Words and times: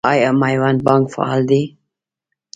آیا 0.11 0.29
میوند 0.41 0.79
بانک 0.85 1.05
فعال 1.13 1.41
دی؟ 1.49 1.61